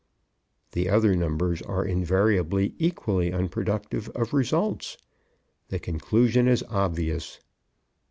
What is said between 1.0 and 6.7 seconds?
numbers are invariably equally unproductive of results. The conclusion is